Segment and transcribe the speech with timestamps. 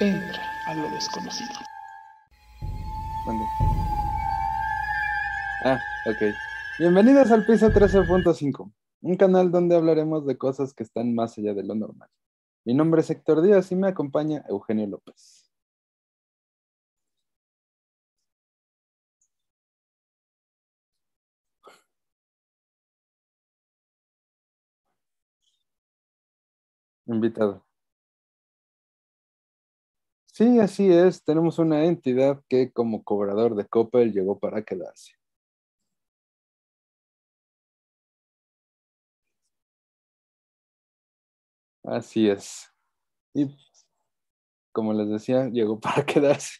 [0.00, 1.50] Entra a lo desconocido.
[3.26, 3.44] Mande.
[5.62, 6.34] Ah, ok.
[6.78, 11.64] Bienvenidos al piso 13.5, un canal donde hablaremos de cosas que están más allá de
[11.64, 12.08] lo normal.
[12.64, 15.50] Mi nombre es Héctor Díaz y me acompaña Eugenio López.
[27.06, 27.69] Invitado.
[30.40, 31.22] Sí, así es.
[31.22, 35.12] Tenemos una entidad que como cobrador de Coppel llegó para quedarse.
[41.84, 42.70] Así es.
[43.34, 43.48] Y
[44.72, 46.58] como les decía, llegó para quedarse.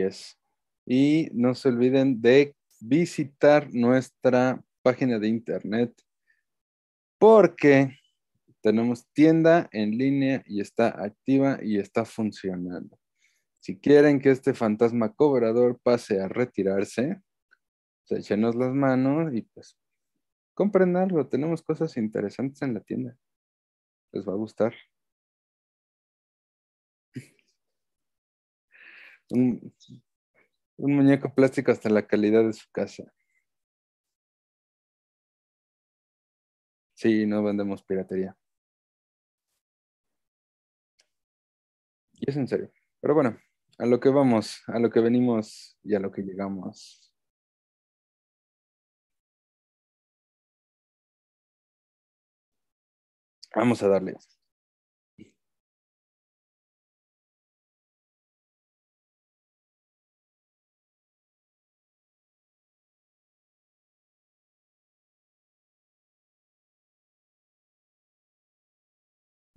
[0.00, 0.38] Es.
[0.86, 5.92] Y no se olviden de visitar nuestra página de internet
[7.18, 7.96] porque
[8.62, 12.98] tenemos tienda en línea y está activa y está funcionando.
[13.60, 17.20] Si quieren que este fantasma cobrador pase a retirarse,
[18.08, 19.76] pues échenos las manos y pues
[20.54, 21.28] compren algo.
[21.28, 23.16] Tenemos cosas interesantes en la tienda.
[24.12, 24.74] Les va a gustar.
[29.32, 29.72] Un,
[30.76, 33.04] muñeco plástico hasta la calidad de su casa.
[36.94, 38.36] Sí, no vendemos piratería.
[42.14, 42.70] Y es en serio.
[43.00, 43.38] Pero bueno,
[43.78, 47.10] a lo que vamos, a lo que venimos y a lo que llegamos.
[53.54, 54.16] Vamos a darle.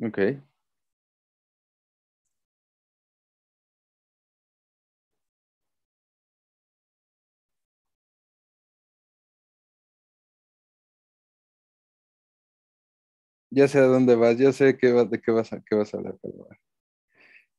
[0.06, 0.20] Ok.
[13.50, 15.94] Ya sé a dónde vas, ya sé qué va- de qué vas a, qué vas
[15.94, 16.60] a hablar, pero bueno.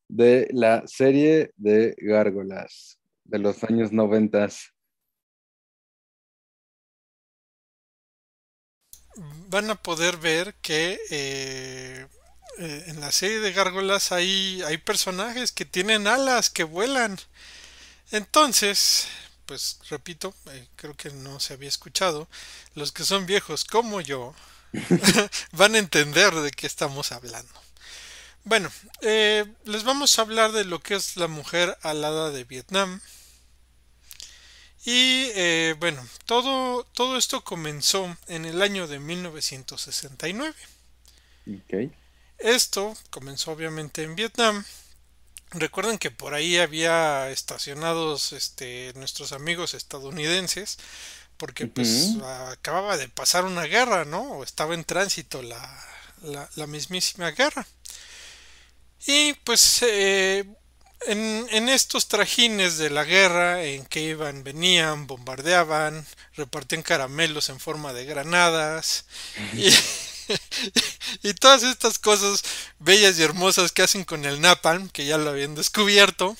[0.08, 4.72] De la serie de Gárgolas de los años noventas.
[9.48, 12.06] van a poder ver que eh,
[12.58, 17.18] eh, en la serie de gárgolas hay, hay personajes que tienen alas, que vuelan.
[18.10, 19.08] Entonces,
[19.46, 22.28] pues repito, eh, creo que no se había escuchado,
[22.74, 24.34] los que son viejos como yo
[25.52, 27.52] van a entender de qué estamos hablando.
[28.44, 33.00] Bueno, eh, les vamos a hablar de lo que es la mujer alada de Vietnam.
[34.84, 40.54] Y eh, bueno, todo, todo esto comenzó en el año de 1969.
[41.48, 41.92] Ok.
[42.38, 44.64] Esto comenzó obviamente en Vietnam.
[45.50, 50.78] Recuerden que por ahí había estacionados este, nuestros amigos estadounidenses,
[51.36, 52.16] porque pues
[52.48, 54.22] acababa de pasar una guerra, ¿no?
[54.38, 55.84] O estaba en tránsito la,
[56.22, 57.66] la, la mismísima guerra.
[59.06, 60.44] Y pues eh,
[61.06, 67.60] en, en estos trajines de la guerra, en que iban, venían, bombardeaban, repartían caramelos en
[67.60, 69.04] forma de granadas
[69.52, 69.70] y,
[71.22, 72.42] y todas estas cosas
[72.78, 76.36] bellas y hermosas que hacen con el napalm, que ya lo habían descubierto.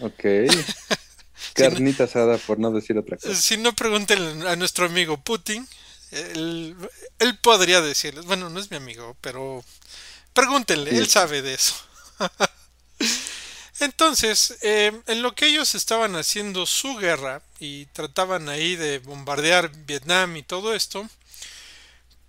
[0.00, 0.24] Ok.
[1.54, 3.34] Carnita asada, por no decir otra cosa.
[3.34, 5.66] Si no, pregúntenle a nuestro amigo Putin.
[6.10, 6.76] Él,
[7.18, 9.64] él podría decirles, bueno, no es mi amigo, pero
[10.32, 10.96] pregúntenle, Sí.
[10.96, 11.74] él sabe de eso.
[13.80, 19.70] Entonces, eh, en lo que ellos estaban haciendo su guerra y trataban ahí de bombardear
[19.86, 21.08] Vietnam y todo esto,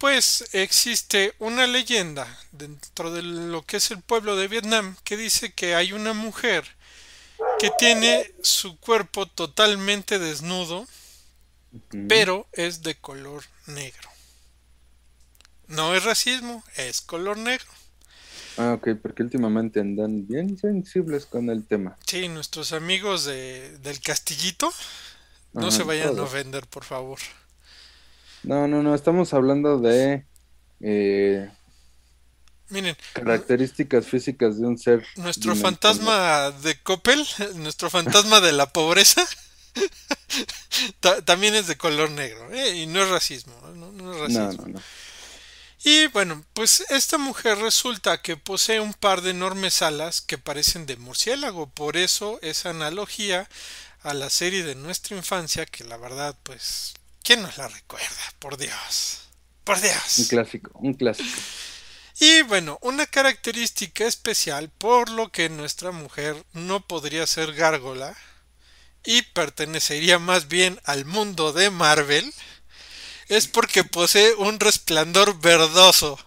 [0.02, 5.54] pues existe una leyenda dentro de lo que es el pueblo de Vietnam que dice
[5.54, 6.66] que hay una mujer
[7.60, 10.88] que tiene su cuerpo totalmente desnudo,
[12.08, 14.10] pero es de color negro.
[15.68, 17.68] No es racismo, es color negro.
[18.58, 21.96] Ah, ok, porque últimamente andan bien sensibles con el tema.
[22.08, 24.74] Sí, nuestros amigos de, del castillito,
[25.54, 27.20] no Ajá, se vayan a ofender, por favor.
[28.44, 30.28] No, no, no, estamos hablando de
[30.82, 31.52] eh,
[32.70, 35.56] Miren, características físicas de un ser nuestro dimensional.
[35.56, 39.26] fantasma de Coppel, nuestro fantasma de la pobreza,
[41.00, 42.76] Ta- También es de color negro, ¿eh?
[42.78, 44.54] Y no es racismo, no, no es No, racismo.
[44.54, 44.86] no, no.
[45.84, 50.86] Y bueno, pues esta mujer resulta que posee un par de enormes alas que parecen
[50.86, 53.50] de murciélago, por eso esa analogía
[54.04, 56.94] a la serie de nuestra infancia, que la verdad, pues,
[57.24, 58.34] ¿quién nos la recuerda?
[58.40, 59.22] Por Dios,
[59.64, 59.80] por
[60.16, 60.28] Un Dios.
[60.28, 61.44] clásico, un clásico.
[62.20, 68.16] Y bueno, una característica especial por lo que nuestra mujer no podría ser gárgola
[69.04, 72.34] y pertenecería más bien al mundo de Marvel,
[73.30, 76.20] es porque posee un resplandor verdoso.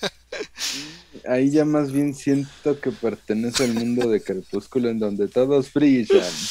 [1.28, 6.50] Ahí ya más bien siento que pertenece al mundo de Crepúsculo en donde todos brillan.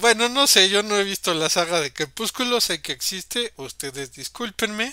[0.00, 4.12] Bueno, no sé, yo no he visto la saga de Crepúsculo, sé que existe, ustedes
[4.12, 4.92] discúlpenme,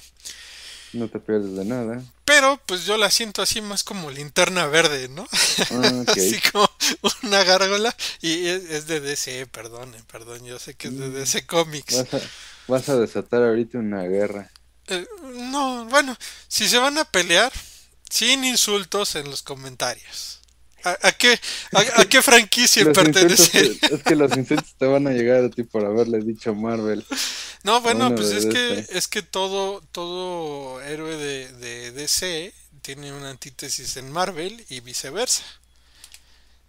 [0.94, 2.04] No te pierdes de nada.
[2.24, 5.28] pero pues yo la siento así más como linterna verde, ¿no?
[5.72, 6.04] Ah.
[6.12, 6.70] Así como
[7.24, 11.46] una gárgola y es, es de DC, perdón, perdón, yo sé que es de DC
[11.48, 11.98] Comics.
[11.98, 12.22] Vas a,
[12.68, 14.52] vas a desatar ahorita una guerra.
[14.88, 15.06] Eh,
[15.52, 16.16] no, bueno,
[16.48, 17.52] si se van a pelear,
[18.10, 20.40] sin insultos en los comentarios.
[20.86, 21.40] ¿A, a qué,
[21.74, 23.74] a, a qué franquicia pertenece?
[23.90, 27.06] es que los insultos te van a llegar a ti por haberle dicho Marvel.
[27.64, 33.32] No, bueno, pues es que, es que todo, todo héroe de, de DC tiene una
[33.32, 35.44] antítesis en Marvel y viceversa.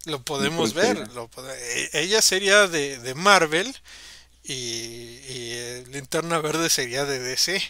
[0.04, 0.78] Lo podemos qué?
[0.80, 1.08] ver.
[1.14, 1.28] Lo
[1.58, 3.74] e- ella sería de, de Marvel
[4.44, 7.62] y, y eh, Linterna Verde sería de DC.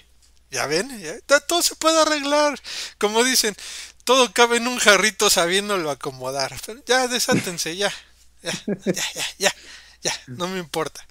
[0.51, 0.89] ¿Ya ven?
[1.01, 2.61] Ya- todo se puede arreglar.
[2.99, 3.57] Como dicen,
[4.07, 6.57] todo cabe en un jarrito sabiéndolo acomodar.
[6.65, 7.93] Pero ya, desátense, ya.
[8.43, 8.53] Ya,
[8.85, 9.55] ya, ya, ya,
[10.01, 11.05] ya, no me importa.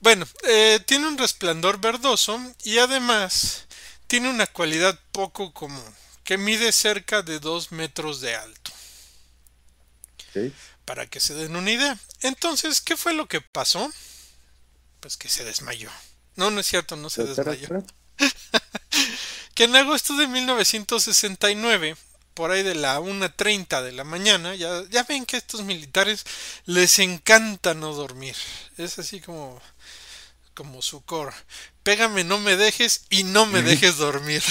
[0.00, 3.66] Bueno, eh, tiene un resplandor verdoso y además
[4.08, 5.94] tiene una cualidad poco común,
[6.24, 8.72] que mide cerca de 2 metros de alto,
[10.28, 10.52] ¿ok?
[10.84, 11.98] para que se den una idea.
[12.22, 13.92] Entonces, ¿qué fue lo que pasó?
[15.00, 15.90] Pues que se desmayó.
[16.34, 17.68] No, no es cierto, no se desmayó.
[19.54, 21.96] Que en agosto de 1969,
[22.38, 26.24] por ahí de la 1.30 de la mañana, ya, ya ven que a estos militares
[26.66, 28.36] les encanta no dormir.
[28.76, 29.60] Es así como,
[30.54, 31.34] como su core.
[31.82, 34.44] Pégame, no me dejes y no me dejes dormir.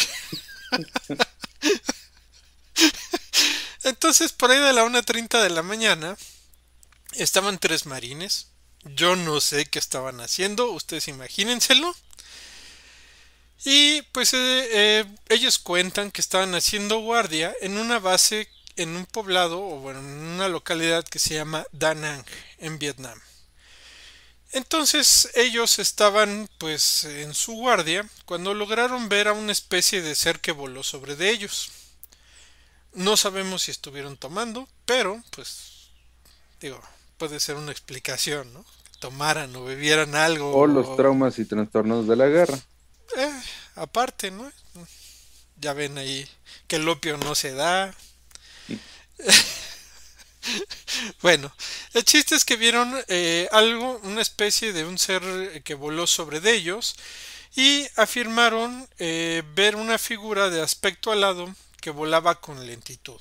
[3.84, 6.18] Entonces, por ahí de la 1.30 de la mañana,
[7.14, 8.48] estaban tres marines.
[8.84, 11.96] Yo no sé qué estaban haciendo, ustedes imagínenselo.
[13.66, 19.06] Y pues eh, eh, ellos cuentan que estaban haciendo guardia en una base, en un
[19.06, 22.26] poblado, o bueno, en una localidad que se llama Da Nang,
[22.60, 23.20] en Vietnam.
[24.52, 30.40] Entonces ellos estaban pues en su guardia cuando lograron ver a una especie de ser
[30.40, 31.72] que voló sobre de ellos.
[32.94, 35.90] No sabemos si estuvieron tomando, pero pues
[36.62, 36.82] digo,
[37.18, 38.64] puede ser una explicación, ¿no?
[38.64, 40.56] Que tomaran o bebieran algo.
[40.56, 42.58] O los traumas y trastornos de la guerra.
[43.78, 44.52] Aparte, ¿no?
[45.60, 46.28] Ya ven ahí
[46.68, 47.94] que el opio no se da.
[51.22, 51.54] bueno,
[51.94, 56.40] el chiste es que vieron eh, algo, una especie de un ser que voló sobre
[56.40, 56.96] de ellos
[57.56, 63.20] y afirmaron eh, ver una figura de aspecto alado que volaba con lentitud.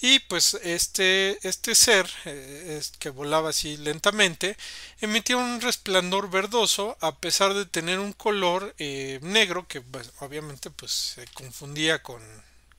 [0.00, 4.56] Y pues este, este ser eh, es- que volaba así lentamente
[5.00, 10.70] emitía un resplandor verdoso a pesar de tener un color eh, negro que pues, obviamente
[10.70, 12.22] pues se confundía con,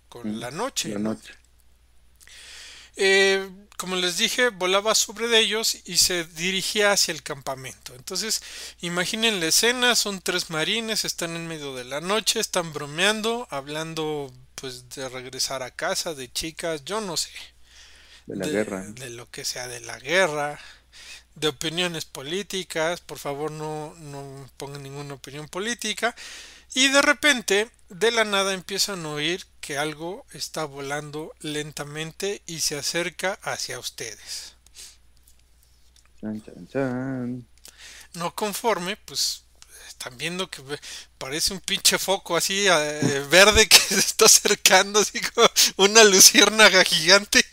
[0.09, 0.89] con la noche.
[0.89, 1.17] La ¿no?
[2.97, 7.95] Eh, como les dije, volaba sobre de ellos y se dirigía hacia el campamento.
[7.95, 8.41] Entonces,
[8.81, 14.33] imaginen la escena, son tres marines, están en medio de la noche, están bromeando, hablando
[14.55, 17.31] pues de regresar a casa, de chicas, yo no sé,
[18.27, 18.85] De la de, guerra.
[18.85, 20.59] de lo que sea, de la guerra,
[21.35, 26.15] de opiniones políticas, por favor no, no pongan ninguna opinión política.
[26.73, 32.59] Y de repente, de la nada empiezan a oír que algo está volando lentamente y
[32.59, 34.55] se acerca hacia ustedes.
[36.21, 37.47] Chan, chan, chan.
[38.13, 39.43] No conforme, pues
[39.87, 40.61] están viendo que
[41.17, 45.47] parece un pinche foco así eh, verde que se está acercando, así como
[45.77, 47.43] una luciérnaga gigante.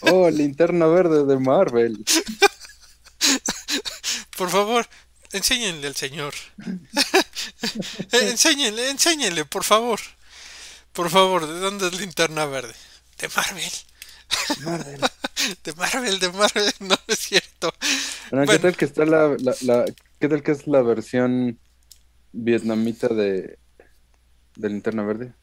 [0.00, 2.04] Oh, linterna verde de Marvel.
[4.36, 4.86] Por favor,
[5.32, 6.34] enséñenle al señor.
[8.12, 10.00] Eh, enséñenle, enséñenle, por favor.
[10.92, 12.74] Por favor, ¿de dónde es linterna verde?
[13.18, 13.72] De Marvel.
[14.64, 15.00] Marvel.
[15.64, 17.74] De Marvel, de Marvel, no es cierto.
[18.30, 18.60] Bueno, ¿Qué Bueno.
[18.60, 19.84] tal que está la, la, la-
[20.20, 21.58] qué tal que es la versión
[22.32, 23.58] vietnamita de,
[24.56, 25.34] de linterna verde?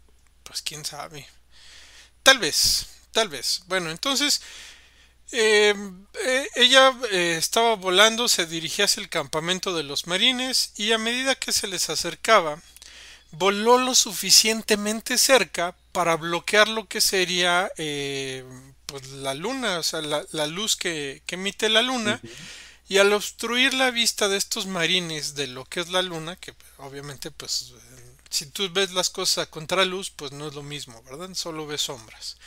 [0.43, 1.27] Pues quién sabe.
[2.23, 3.63] Tal vez, tal vez.
[3.67, 4.41] Bueno, entonces
[5.31, 5.75] Eh,
[6.25, 10.97] eh, ella eh, estaba volando, se dirigía hacia el campamento de los marines y a
[10.97, 12.61] medida que se les acercaba,
[13.31, 18.43] voló lo suficientemente cerca para bloquear lo que sería eh,
[18.87, 22.19] pues la luna, o sea, la, la luz que, que, emite la luna.
[22.87, 26.55] Y al obstruir la vista de estos marines de lo que es la luna, que
[26.77, 27.75] obviamente pues
[28.29, 31.29] si tú ves las cosas a contraluz, pues no es lo mismo, ¿verdad?
[31.35, 32.37] Solo ves sombras.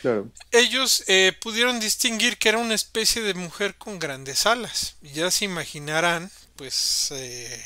[0.00, 0.30] Claro.
[0.52, 4.96] Ellos eh, pudieron distinguir que era una especie de mujer con grandes alas.
[5.02, 7.64] Ya se imaginarán, pues, eh,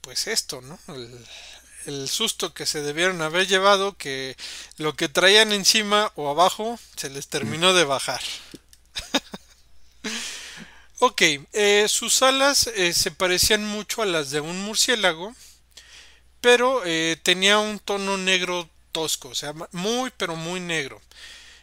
[0.00, 0.78] pues esto, ¿no?
[0.88, 1.26] El,
[1.88, 4.36] el susto que se debieron haber llevado, que
[4.76, 8.20] lo que traían encima o abajo se les terminó de bajar.
[10.98, 15.34] ok, eh, sus alas eh, se parecían mucho a las de un murciélago,
[16.40, 21.00] pero eh, tenía un tono negro tosco, o sea, muy pero muy negro.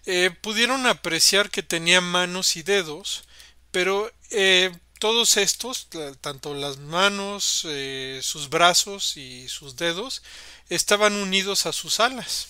[0.06, 3.24] Eh, pudieron apreciar que tenía manos y dedos,
[3.72, 5.88] pero eh, todos estos,
[6.22, 10.22] tanto las manos, eh, sus brazos y sus dedos,
[10.70, 12.48] estaban unidos a sus alas,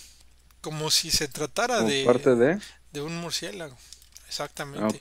[0.61, 2.59] como si se tratara de, parte de.
[2.91, 3.75] de un murciélago.
[3.77, 4.97] Ah, Exactamente.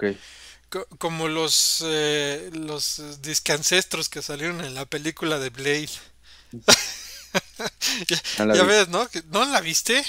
[0.71, 5.91] Co- como los, eh, los discancestros que salieron en la película de Blade.
[8.39, 9.09] ya ves, ¿no?
[9.31, 10.05] ¿No la viste?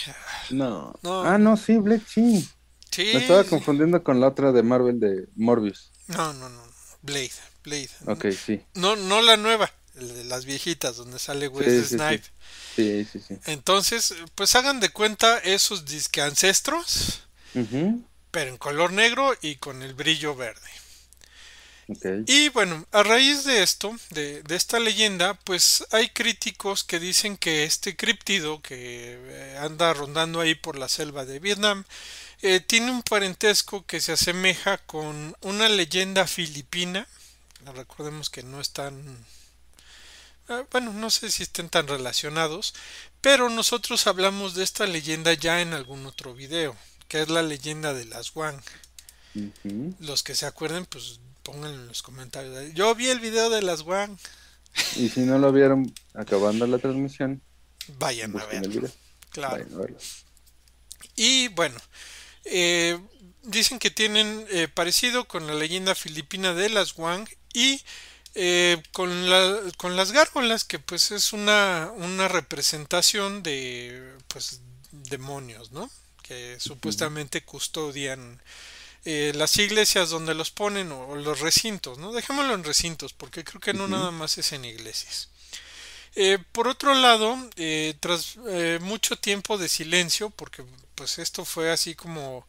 [0.49, 0.93] No.
[1.01, 1.23] No.
[1.23, 2.47] Ah, no, sí, Blade, sí.
[2.91, 3.11] Sí.
[3.13, 5.91] Me estaba confundiendo con la otra de Marvel de Morbius.
[6.07, 6.63] No, no, no.
[7.01, 7.31] Blade,
[7.63, 7.89] Blade.
[8.07, 8.61] Ok, sí.
[8.73, 9.71] No, no la nueva,
[10.25, 12.31] las viejitas, donde sale Wesley sí, sí.
[12.75, 13.37] Sí, sí, sí.
[13.45, 17.27] Entonces, pues hagan de cuenta esos disque ancestros,
[18.31, 20.69] pero en color negro y con el brillo verde.
[22.27, 27.37] Y bueno, a raíz de esto, de, de esta leyenda, pues hay críticos que dicen
[27.37, 31.85] que este criptido que eh, anda rondando ahí por la selva de Vietnam
[32.41, 37.07] eh, tiene un parentesco que se asemeja con una leyenda filipina.
[37.73, 39.25] Recordemos que no están,
[40.49, 42.73] eh, bueno, no sé si estén tan relacionados,
[43.21, 46.75] pero nosotros hablamos de esta leyenda ya en algún otro video,
[47.07, 48.61] que es la leyenda de las Wang.
[49.99, 52.73] Los que se acuerden, pues pónganlo en los comentarios.
[52.73, 54.17] Yo vi el video de las Wang.
[54.97, 57.41] Y si no lo vieron acabando la transmisión,
[57.99, 58.89] Vayan a verlo.
[59.29, 59.53] Claro.
[59.55, 59.97] Vayan a verlo.
[61.15, 61.77] Y bueno,
[62.45, 62.99] eh,
[63.43, 67.81] dicen que tienen eh, parecido con la leyenda filipina de las Wang y
[68.33, 74.61] eh, con, la, con las gárgolas, que pues es una, una representación de pues
[74.91, 75.89] demonios, ¿no?
[76.23, 78.41] Que supuestamente custodian
[79.05, 82.11] eh, las iglesias donde los ponen o, o los recintos, ¿no?
[82.11, 85.29] Dejémoslo en recintos, porque creo que no nada más es en iglesias.
[86.15, 88.37] Eh, por otro lado, eh, tras
[88.81, 90.63] mucho tiempo de silencio, porque
[90.95, 92.47] pues esto fue así como,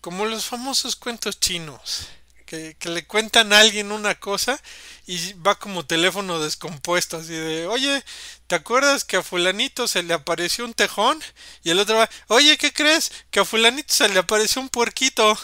[0.00, 2.08] como los famosos cuentos chinos,
[2.46, 4.60] que, que le cuentan a alguien una cosa
[5.06, 8.02] y va como teléfono descompuesto, así de, oye,
[8.46, 11.20] ¿te acuerdas que a fulanito se le apareció un tejón?
[11.62, 13.12] Y el otro va, oye, ¿qué crees?
[13.30, 15.38] Que a fulanito se le apareció un puerquito.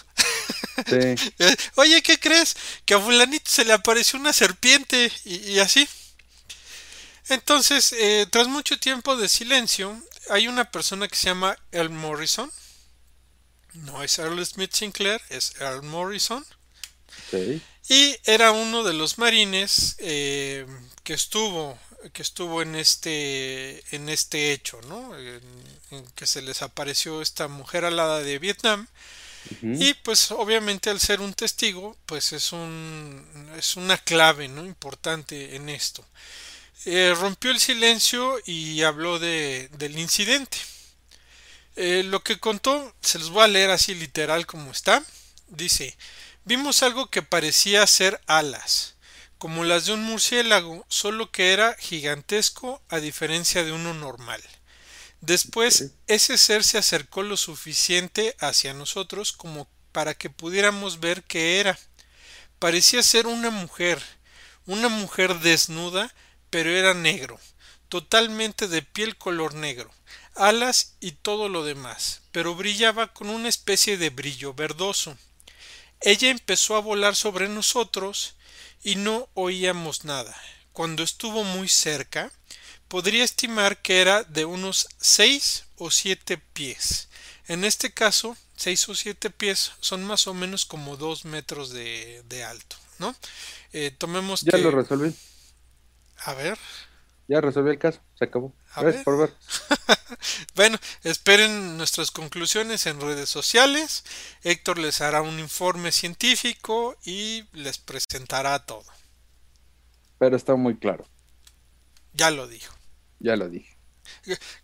[0.84, 1.20] Sí.
[1.38, 2.56] Eh, Oye, ¿qué crees?
[2.84, 5.88] Que a fulanito se le apareció una serpiente y, y así.
[7.28, 12.50] Entonces, eh, tras mucho tiempo de silencio, hay una persona que se llama Earl Morrison.
[13.74, 16.46] No es Earl Smith Sinclair, es Earl Morrison.
[17.88, 20.66] Y era uno de los marines eh,
[21.02, 21.78] que estuvo
[22.12, 25.16] que estuvo en este en este hecho, ¿no?
[25.18, 25.42] En,
[25.90, 28.86] en que se les apareció esta mujer alada de Vietnam
[29.62, 33.24] y pues obviamente al ser un testigo, pues es un
[33.56, 34.64] es una clave, ¿no?
[34.64, 36.04] Importante en esto.
[36.84, 40.58] Eh, rompió el silencio y habló de, del incidente.
[41.76, 45.02] Eh, lo que contó, se los voy a leer así literal como está.
[45.48, 45.96] Dice,
[46.44, 48.96] vimos algo que parecía ser alas,
[49.38, 54.42] como las de un murciélago, solo que era gigantesco a diferencia de uno normal.
[55.20, 61.60] Después, ese ser se acercó lo suficiente hacia nosotros como para que pudiéramos ver qué
[61.60, 61.78] era.
[62.58, 64.02] Parecía ser una mujer,
[64.66, 66.12] una mujer desnuda,
[66.48, 67.38] pero era negro,
[67.88, 69.90] totalmente de piel color negro,
[70.34, 75.16] alas y todo lo demás, pero brillaba con una especie de brillo verdoso.
[76.00, 78.34] Ella empezó a volar sobre nosotros
[78.82, 80.34] y no oíamos nada.
[80.72, 82.30] Cuando estuvo muy cerca,
[82.88, 87.08] podría estimar que era de unos seis o siete pies.
[87.48, 92.22] En este caso, seis o siete pies son más o menos como dos metros de,
[92.28, 93.14] de alto, ¿no?
[93.72, 94.58] Eh, tomemos Ya que...
[94.58, 95.14] lo resolví.
[96.24, 96.58] A ver,
[97.30, 98.52] Ya resolví el caso, se acabó.
[98.74, 99.04] A Gracias ver.
[99.04, 99.34] por ver.
[100.56, 104.04] Bueno, esperen nuestras conclusiones en redes sociales.
[104.42, 108.84] Héctor les hará un informe científico y les presentará todo.
[110.18, 111.06] Pero está muy claro,
[112.12, 112.74] Ya lo dijo.
[113.20, 113.76] ya lo dije.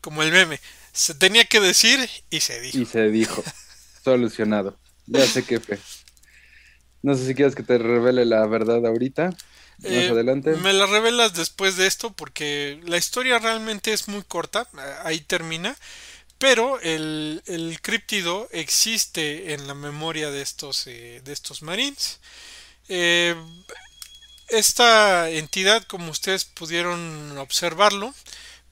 [0.00, 0.60] Como el meme.
[0.92, 2.78] Se tenía que decir y se dijo.
[2.78, 3.42] Y se dijo,
[4.04, 4.76] solucionado.
[5.06, 5.78] Ya sé qué fue.
[7.02, 9.30] No sé si quieres que te revele la verdad ahorita,
[9.84, 10.56] más Eh, adelante.
[10.56, 14.68] Me la revelas después de esto porque la historia realmente es muy corta,
[15.04, 15.76] ahí termina,
[16.38, 22.20] pero el, el críptido existe en la memoria de estos, eh, de estos marines.
[22.88, 23.36] Eh,
[24.48, 28.14] esta entidad, como ustedes pudieron observarlo,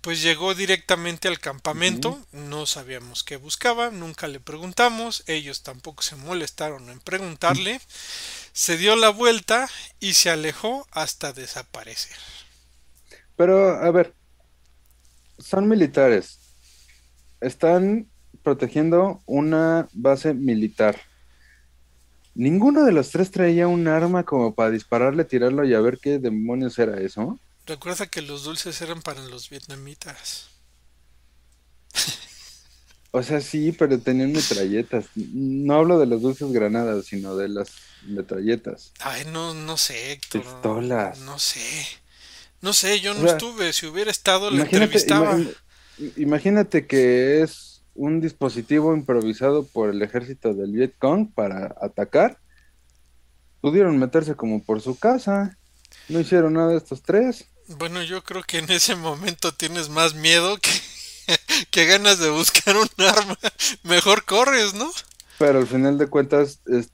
[0.00, 6.16] pues llegó directamente al campamento, no sabíamos qué buscaba, nunca le preguntamos, ellos tampoco se
[6.16, 7.80] molestaron en preguntarle,
[8.54, 9.68] se dio la vuelta
[9.98, 12.16] y se alejó hasta desaparecer.
[13.36, 14.14] Pero, a ver,
[15.38, 16.38] son militares.
[17.40, 18.08] Están
[18.44, 21.00] protegiendo una base militar.
[22.36, 26.20] Ninguno de los tres traía un arma como para dispararle, tirarlo y a ver qué
[26.20, 27.40] demonios era eso.
[27.66, 30.48] Recuerda que los dulces eran para los vietnamitas.
[33.10, 35.06] O sea, sí, pero tenían metralletas.
[35.14, 37.70] No hablo de las dulces granadas, sino de las
[38.06, 38.92] metralletas.
[39.00, 40.42] Ay, no, no sé, Héctor.
[40.42, 41.18] Pistolas.
[41.20, 41.86] No sé.
[42.60, 43.72] No sé, yo O no sea, estuve.
[43.72, 45.36] Si hubiera estado, le entrevistaba.
[45.38, 45.50] ima-
[46.16, 52.38] imagínate que es un dispositivo improvisado por el ejército del Vietcong para atacar.
[53.60, 55.56] Pudieron meterse como por su casa.
[56.08, 57.46] No hicieron nada de estos tres.
[57.68, 60.70] Bueno, yo creo que en ese momento tienes más miedo que,
[61.70, 63.38] que ganas de buscar un arma.
[63.84, 64.90] Mejor corres, ¿no?
[65.38, 66.90] Pero al final de cuentas, es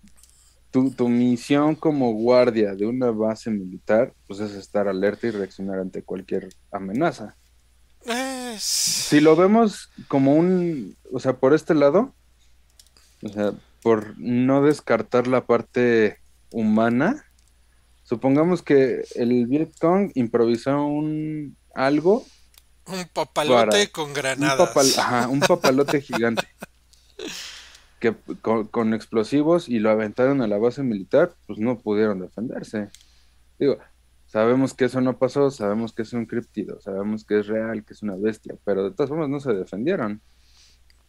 [0.70, 5.78] tu, tu misión como guardia de una base militar, pues es estar alerta y reaccionar
[5.80, 7.36] ante cualquier amenaza.
[8.04, 12.14] Es- Si lo vemos como un, o sea, por este lado,
[13.22, 13.52] o sea,
[13.82, 16.18] por no descartar la parte
[16.52, 17.24] humana,
[18.04, 22.24] supongamos que el Vietcong improvisó un algo,
[22.86, 24.56] Un papalote Para- con un, granadas.
[24.68, 26.42] papal- ajá, un papalote gigante,
[28.00, 32.88] que con, con explosivos y lo aventaron a la base militar, pues no pudieron defenderse.
[33.58, 33.78] Digo,
[34.26, 37.92] sabemos que eso no pasó, sabemos que es un criptido, sabemos que es real, que
[37.92, 40.20] es una bestia, pero de todas formas no se defendieron.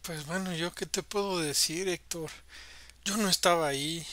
[0.02, 2.28] Pues bueno, yo qué te puedo decir, Héctor.
[3.04, 4.04] Yo no estaba ahí.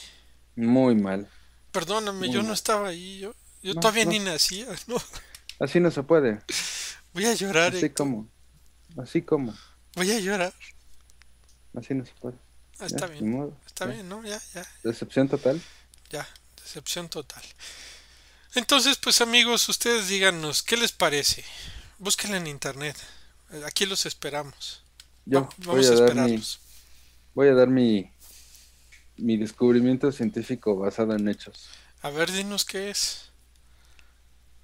[0.56, 1.28] Muy mal.
[1.72, 3.18] Perdóname, Muy yo no estaba ahí.
[3.20, 4.10] Yo, yo No, todavía no.
[4.12, 4.66] ni nacía.
[4.88, 4.96] No,
[5.58, 6.40] Así no se puede.
[7.12, 8.06] voy a llorar, Así Héctor.
[8.06, 8.28] como.
[8.96, 9.54] Así como.
[9.96, 10.52] Voy a llorar.
[11.76, 12.36] Así no se puede.
[12.80, 13.92] Ah, está Ya, bien, está Ya.
[13.92, 14.22] bien, ¿no?
[14.24, 15.60] Ya, ya, Decepción total.
[16.10, 16.26] ya.
[16.62, 17.42] Decepción total.
[18.54, 21.44] Entonces, pues amigos, ustedes díganos, ¿qué les parece?
[21.98, 22.96] Búsquenla en internet.
[23.66, 24.82] Aquí los esperamos.
[25.24, 26.60] Yo Va- voy vamos a a mi, esperarlos.
[27.34, 28.10] voy a dar mi,
[29.16, 31.68] mi descubrimiento científico basado en hechos.
[32.02, 33.30] A ver, dinos qué es.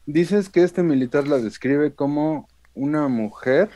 [0.07, 3.70] Dices que este militar la describe como una mujer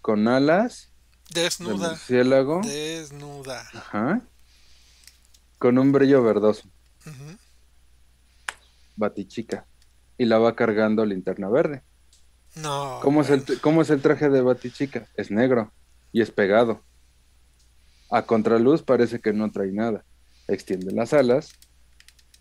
[0.00, 0.90] con alas
[1.32, 1.90] de Desnuda.
[1.90, 3.60] murciélago, Desnuda.
[3.74, 4.22] ajá,
[5.58, 6.68] con un brillo verdoso,
[8.96, 9.66] batichica,
[10.18, 11.82] y la va cargando linterna verde.
[12.56, 13.00] No.
[13.02, 13.44] ¿Cómo es, el.
[13.60, 15.06] ¿Cómo es el traje de Batichica?
[15.14, 15.72] Es negro
[16.10, 16.82] y es pegado.
[18.10, 20.04] A contraluz parece que no trae nada.
[20.48, 21.50] Extiende las alas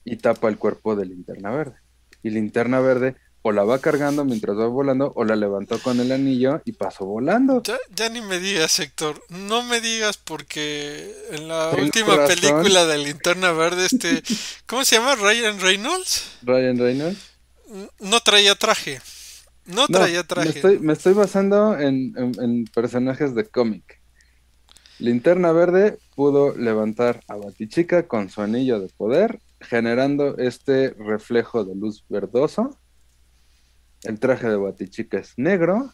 [0.06, 1.76] y tapa el cuerpo de linterna verde.
[2.24, 6.12] Y linterna verde o la va cargando mientras va volando o la levantó con el
[6.12, 7.62] anillo y pasó volando.
[7.62, 9.22] Ya, ya ni me digas, Héctor.
[9.30, 14.24] No me digas porque en la última película de Linterna Verde, este,
[14.66, 15.14] ¿cómo se llama?
[15.14, 16.24] Ryan Reynolds.
[16.42, 17.20] Ryan Reynolds.
[18.00, 19.00] No traía traje.
[19.66, 20.50] No No, traía me traje.
[20.50, 24.02] estoy, me estoy basando en, en- en personajes de cómic.
[24.98, 31.76] Linterna Verde pudo levantar a Batichica con su anillo de poder, generando este reflejo de
[31.76, 32.76] luz verdoso.
[34.06, 35.94] El traje de Batichica es negro.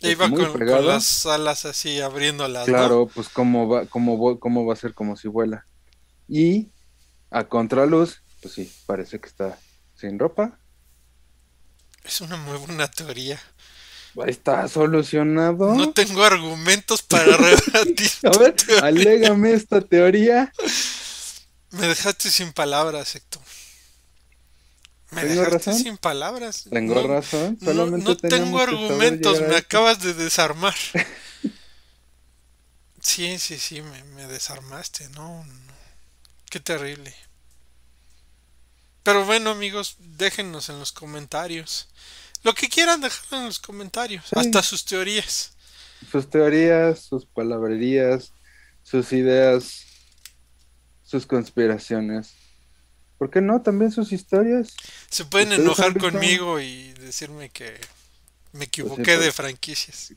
[0.00, 2.72] Ya es iba muy con, las alas así abriéndolas, ¿no?
[2.72, 5.66] Claro, pues cómo va, cómo, cómo va a ser como si vuela.
[6.28, 6.68] Y
[7.30, 9.58] a contraluz, pues sí, parece que está
[9.94, 10.58] sin ropa.
[12.04, 13.40] Es una muy buena teoría.
[14.26, 15.74] Está solucionado.
[15.74, 18.10] No tengo argumentos para rebatir.
[18.24, 18.84] A ver, teoría.
[18.84, 20.52] alégame esta teoría.
[21.70, 23.42] Me dejaste sin palabras, Héctor.
[25.10, 25.82] Me ¿Tengo dejaste razón?
[25.82, 26.64] sin palabras.
[26.70, 27.56] Tengo No- razón.
[27.60, 30.74] No, Solamente no teníamos tengo argumentos, me acabas de desarmar.
[33.00, 35.54] Sí, sí, sí, me, me desarmaste, no, no.
[36.50, 37.14] Qué terrible.
[39.04, 41.88] Pero bueno, amigos, déjennos en los comentarios.
[42.42, 44.24] Lo que quieran dejarlo en los comentarios.
[44.26, 44.34] Sí.
[44.36, 45.52] Hasta sus teorías.
[46.10, 48.32] Sus teorías, sus palabrerías,
[48.82, 49.84] sus ideas,
[51.04, 52.32] sus conspiraciones.
[53.18, 53.62] ¿Por qué no?
[53.62, 54.76] También sus historias.
[55.10, 57.74] Se pueden ¿Ustedes han enojar conmigo y decirme que
[58.52, 59.20] me equivoqué pues.
[59.20, 60.12] de franquicias.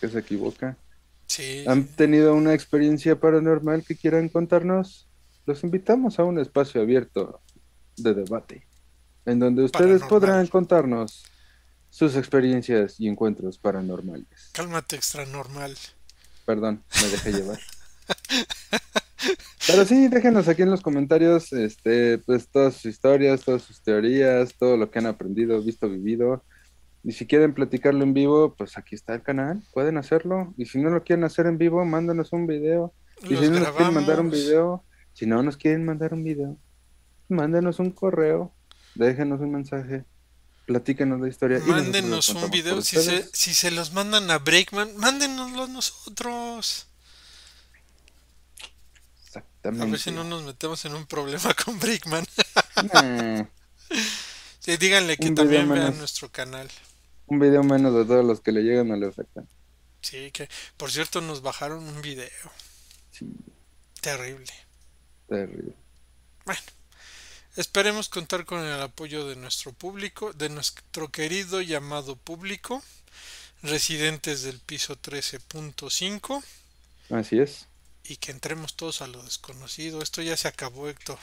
[0.00, 0.76] Que se equivoca.
[1.26, 1.64] Sí.
[1.66, 5.06] ¿Han tenido una experiencia paranormal que quieran contarnos?
[5.46, 7.40] Los invitamos a un espacio abierto
[7.96, 8.66] de debate,
[9.26, 10.08] en donde ustedes Paranormal.
[10.08, 11.24] podrán contarnos
[11.88, 14.50] sus experiencias y encuentros paranormales.
[14.52, 15.76] Cálmate, extra normal.
[16.44, 17.60] Perdón, me dejé llevar.
[19.70, 24.54] Pero sí, déjenos aquí en los comentarios, este, pues todas sus historias, todas sus teorías,
[24.58, 26.44] todo lo que han aprendido, visto, vivido.
[27.04, 30.52] Y si quieren platicarlo en vivo, pues aquí está el canal, pueden hacerlo.
[30.56, 32.92] Y si no lo quieren hacer en vivo, mándanos un video.
[33.22, 36.24] Y Los si no nos quieren mandar un video, si no nos quieren mandar un
[36.24, 36.58] video,
[37.28, 38.52] mándenos un correo,
[38.96, 40.04] déjenos un mensaje,
[40.66, 41.60] platíquenos la historia.
[41.66, 42.82] Mándenos un video.
[42.82, 46.89] Si se, si se los mandan a Breakman, mándenoslo a nosotros.
[49.62, 52.26] A ver si no nos metemos en un problema con Breakman.
[52.92, 53.44] Nah,
[54.60, 55.96] Sí, díganle que Un también vean menos.
[55.96, 56.68] nuestro canal.
[57.26, 59.46] un video menos de todos los que le llegan al efecto.
[60.02, 62.30] Sí, que por cierto nos bajaron un video.
[63.10, 63.26] Sí,
[64.00, 64.52] Terrible.
[65.28, 65.74] terrible.
[66.46, 66.60] Bueno,
[67.56, 72.82] esperemos contar con el apoyo de nuestro público, de nuestro querido y amado público,
[73.62, 76.42] residentes del piso 13.5,
[77.10, 77.66] Así es.
[78.10, 80.02] Y que entremos todos a lo desconocido.
[80.02, 81.16] Esto ya se acabó, Héctor.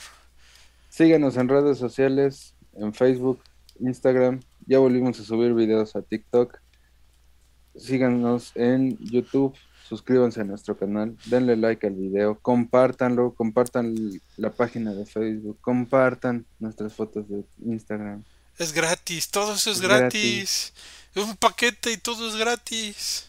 [0.88, 3.42] Síganos en redes sociales, en Facebook,
[3.78, 4.40] Instagram.
[4.66, 6.58] Ya volvimos a subir videos a TikTok.
[7.76, 9.54] Síganos en YouTube.
[9.86, 11.14] Suscríbanse a nuestro canal.
[11.26, 12.38] Denle like al video.
[12.40, 13.34] Compártanlo.
[13.34, 13.94] Compartan
[14.38, 15.58] la página de Facebook.
[15.60, 18.24] Compartan nuestras fotos de Instagram.
[18.56, 20.72] Es gratis, todo eso es Es gratis.
[21.14, 23.28] Es un paquete y todo es gratis.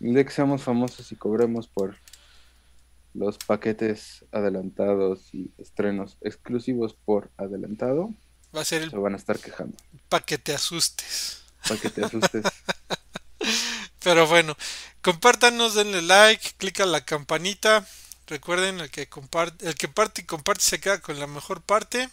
[0.00, 1.96] El día que seamos famosos y cobremos por
[3.14, 8.14] los paquetes adelantados y estrenos exclusivos por adelantado,
[8.56, 9.76] Va a ser se el van a estar quejando.
[10.08, 11.42] paquete asustes.
[11.66, 12.44] Para que te asustes.
[14.02, 14.56] Pero bueno,
[15.02, 17.86] compártanos, denle like, clica la campanita.
[18.26, 22.10] Recuerden, el que comparte, el que parte y comparte se queda con la mejor parte.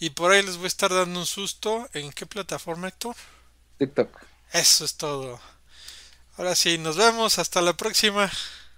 [0.00, 1.88] Y por ahí les voy a estar dando un susto.
[1.94, 3.16] ¿En qué plataforma, Héctor?
[3.78, 4.10] TikTok.
[4.52, 5.40] Eso es todo.
[6.36, 7.38] Ahora sí, nos vemos.
[7.38, 8.30] Hasta la próxima.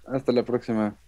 [0.05, 1.00] Hasta la próxima.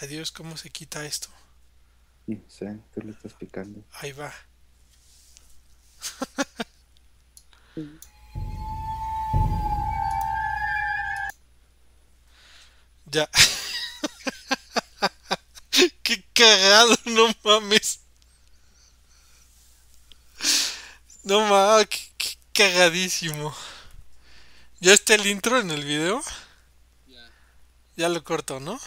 [0.00, 1.28] Adiós, ¿cómo se quita esto?
[2.26, 3.84] No sé, tú le estás picando.
[3.92, 4.34] Ahí va.
[13.06, 13.30] ya.
[16.02, 18.00] Qué cagado, no mames.
[21.22, 23.54] No mames, qué, qué cagadísimo.
[24.80, 26.20] ¿Ya está el intro en el video?
[27.96, 28.80] Ya lo corto, ¿no?